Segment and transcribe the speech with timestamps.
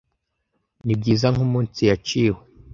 [0.85, 2.41] Nibyiza nkumunsi yaciwe--